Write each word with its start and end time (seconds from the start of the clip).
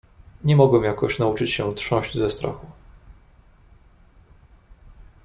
"Nie 0.43 0.55
mogę 0.55 0.87
jakoś 0.87 1.19
nauczyć 1.19 1.51
się 1.51 1.75
trząść 1.75 2.17
ze 2.17 2.29
strachu." 2.29 2.67